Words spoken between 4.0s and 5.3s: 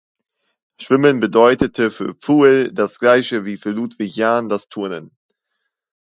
Jahn das Turnen.